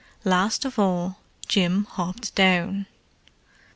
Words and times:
Last 0.23 0.65
of 0.65 0.79
all 0.79 1.19
Jim 1.47 1.85
hopped 1.85 2.33
down. 2.33 2.87